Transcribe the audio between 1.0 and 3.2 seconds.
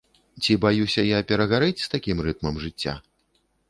я перагарэць з такім рытмам жыцця?